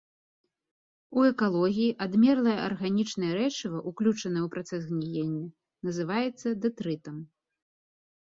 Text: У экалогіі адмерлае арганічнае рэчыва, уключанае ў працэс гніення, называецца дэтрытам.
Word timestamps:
У 1.17 1.25
экалогіі 1.31 1.89
адмерлае 2.05 2.55
арганічнае 2.69 3.29
рэчыва, 3.41 3.77
уключанае 3.91 4.41
ў 4.45 4.49
працэс 4.55 4.81
гніення, 4.93 5.45
называецца 5.89 6.47
дэтрытам. 6.65 7.17